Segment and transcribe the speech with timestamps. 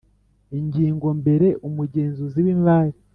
[0.59, 2.97] Ingingo mbere Umugenzuzi w imari